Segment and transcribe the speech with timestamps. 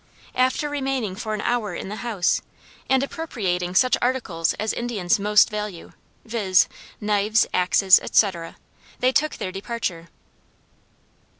[0.33, 2.41] After remaining for an hour in the house,
[2.89, 5.91] and appropriating such articles as Indians most value,
[6.25, 6.67] viz.,
[6.99, 8.55] knives, axes, etc.,
[8.99, 10.07] they took their departure.